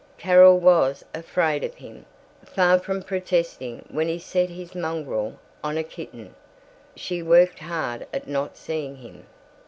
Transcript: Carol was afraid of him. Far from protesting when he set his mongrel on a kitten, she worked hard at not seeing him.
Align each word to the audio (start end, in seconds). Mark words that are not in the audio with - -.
Carol 0.17 0.57
was 0.57 1.05
afraid 1.13 1.63
of 1.63 1.75
him. 1.75 2.07
Far 2.43 2.79
from 2.79 3.03
protesting 3.03 3.85
when 3.91 4.07
he 4.07 4.17
set 4.17 4.49
his 4.49 4.73
mongrel 4.73 5.37
on 5.63 5.77
a 5.77 5.83
kitten, 5.83 6.33
she 6.95 7.21
worked 7.21 7.59
hard 7.59 8.07
at 8.11 8.27
not 8.27 8.57
seeing 8.57 8.95
him. 8.95 9.27